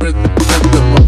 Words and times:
rhythm, 0.00 0.22
rhythm. 0.34 1.07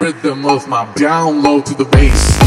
Rhythm 0.00 0.44
of 0.46 0.68
my 0.68 0.84
download 0.94 1.64
to 1.64 1.74
the 1.74 1.84
bass. 1.84 2.45